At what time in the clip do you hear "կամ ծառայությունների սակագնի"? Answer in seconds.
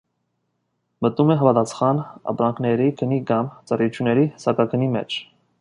3.33-4.93